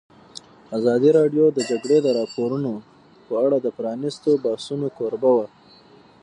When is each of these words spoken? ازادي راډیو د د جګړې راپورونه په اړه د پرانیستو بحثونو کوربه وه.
ازادي 0.77 1.09
راډیو 1.17 1.45
د 1.51 1.53
د 1.57 1.59
جګړې 1.69 1.97
راپورونه 2.19 2.71
په 3.25 3.33
اړه 3.45 3.57
د 3.61 3.67
پرانیستو 3.77 4.29
بحثونو 4.43 4.87
کوربه 4.97 5.31
وه. 5.37 5.47